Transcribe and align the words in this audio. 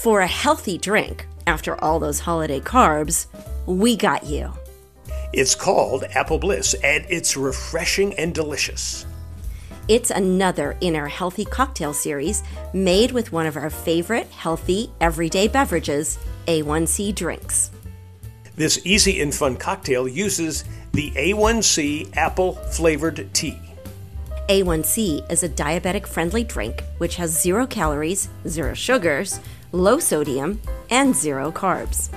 For 0.00 0.22
a 0.22 0.26
healthy 0.26 0.78
drink, 0.78 1.26
after 1.46 1.78
all 1.84 2.00
those 2.00 2.20
holiday 2.20 2.60
carbs, 2.60 3.26
we 3.66 3.96
got 3.96 4.24
you. 4.24 4.50
It's 5.34 5.54
called 5.54 6.04
Apple 6.14 6.38
Bliss, 6.38 6.72
and 6.82 7.04
it's 7.10 7.36
refreshing 7.36 8.14
and 8.14 8.34
delicious. 8.34 9.04
It's 9.88 10.10
another 10.10 10.78
in 10.80 10.96
our 10.96 11.08
healthy 11.08 11.44
cocktail 11.44 11.92
series 11.92 12.42
made 12.72 13.12
with 13.12 13.30
one 13.30 13.44
of 13.44 13.58
our 13.58 13.68
favorite 13.68 14.28
healthy 14.30 14.90
everyday 15.02 15.48
beverages, 15.48 16.18
A1C 16.46 17.14
drinks. 17.14 17.70
This 18.56 18.80
easy 18.86 19.20
and 19.20 19.34
fun 19.34 19.54
cocktail 19.58 20.08
uses 20.08 20.64
the 20.92 21.10
A1C 21.10 22.16
apple 22.16 22.54
flavored 22.54 23.28
tea. 23.34 23.69
A1C 24.50 25.30
is 25.30 25.44
a 25.44 25.48
diabetic 25.48 26.08
friendly 26.08 26.42
drink 26.42 26.82
which 26.98 27.14
has 27.14 27.40
zero 27.40 27.68
calories, 27.68 28.28
zero 28.48 28.74
sugars, 28.74 29.38
low 29.70 30.00
sodium, 30.00 30.60
and 30.90 31.14
zero 31.14 31.52
carbs. 31.52 32.10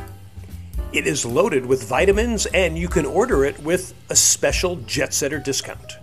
It 0.92 1.06
is 1.06 1.28
loaded 1.28 1.64
with 1.64 1.88
vitamins, 1.88 2.48
and 2.48 2.76
you 2.76 2.88
can 2.88 3.06
order 3.06 3.46
it 3.46 3.60
with 3.60 3.94
a 4.10 4.16
special 4.16 4.78
Jet 4.78 5.14
Setter 5.14 5.38
discount. 5.38 5.98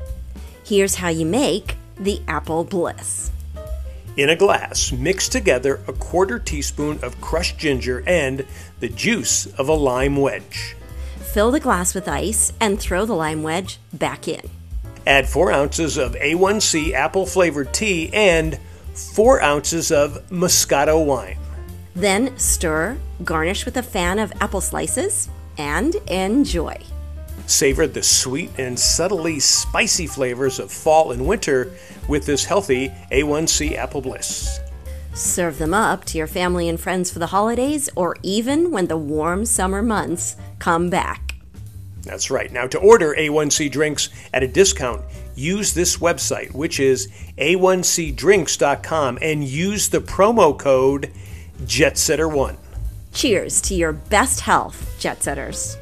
Here's 0.64 0.94
how 0.94 1.08
you 1.08 1.26
make 1.26 1.74
the 1.98 2.22
Apple 2.28 2.62
Bliss. 2.62 3.32
In 4.16 4.28
a 4.28 4.36
glass, 4.36 4.92
mix 4.92 5.28
together 5.28 5.80
a 5.88 5.92
quarter 5.92 6.38
teaspoon 6.38 7.00
of 7.02 7.20
crushed 7.20 7.58
ginger 7.58 8.04
and 8.06 8.46
the 8.78 8.88
juice 8.88 9.46
of 9.58 9.68
a 9.68 9.74
lime 9.74 10.14
wedge. 10.14 10.76
Fill 11.32 11.50
the 11.50 11.58
glass 11.58 11.92
with 11.92 12.06
ice 12.06 12.52
and 12.60 12.78
throw 12.78 13.04
the 13.04 13.14
lime 13.14 13.42
wedge 13.42 13.80
back 13.92 14.28
in. 14.28 14.48
Add 15.06 15.28
4 15.28 15.52
ounces 15.52 15.96
of 15.96 16.14
A1C 16.14 16.93
apple 16.93 17.26
flavored 17.26 17.73
tea 17.73 18.10
and 18.12 18.59
4 19.15 19.43
ounces 19.43 19.90
of 19.90 20.29
Moscato 20.30 21.04
wine. 21.04 21.38
Then 21.95 22.37
stir, 22.38 22.98
garnish 23.24 23.65
with 23.65 23.76
a 23.76 23.82
fan 23.82 24.18
of 24.18 24.32
apple 24.40 24.60
slices, 24.60 25.28
and 25.59 25.95
enjoy. 26.06 26.78
Savor 27.46 27.87
the 27.87 28.02
sweet 28.02 28.51
and 28.59 28.78
subtly 28.78 29.40
spicy 29.40 30.06
flavors 30.06 30.59
of 30.59 30.71
fall 30.71 31.10
and 31.12 31.26
winter 31.26 31.73
with 32.09 32.26
this 32.26 32.45
healthy 32.45 32.90
A1C 33.10 33.76
Apple 33.76 34.01
Bliss. 34.01 34.60
Serve 35.15 35.59
them 35.59 35.74
up 35.74 36.04
to 36.06 36.18
your 36.18 36.28
family 36.28 36.68
and 36.68 36.78
friends 36.78 37.10
for 37.10 37.18
the 37.18 37.26
holidays 37.26 37.90
or 37.96 38.16
even 38.23 38.71
when 38.71 38.87
the 38.87 38.96
warm 38.96 39.45
summer 39.45 39.82
months 39.82 40.37
come 40.60 40.88
back. 40.88 41.29
That's 42.02 42.30
right. 42.30 42.51
Now, 42.52 42.66
to 42.66 42.79
order 42.79 43.15
A1C 43.16 43.70
drinks 43.70 44.09
at 44.32 44.43
a 44.43 44.48
discount, 44.48 45.02
use 45.34 45.74
this 45.74 45.98
website, 45.98 46.54
which 46.54 46.80
is 46.80 47.09
a1cdrinks.com, 47.38 49.18
and 49.20 49.45
use 49.45 49.88
the 49.88 50.01
promo 50.01 50.59
code 50.59 51.12
JetSetter1. 51.62 52.56
Cheers 53.12 53.60
to 53.62 53.74
your 53.74 53.93
best 53.93 54.40
health, 54.40 54.96
Jet 54.98 55.23
Setters. 55.23 55.76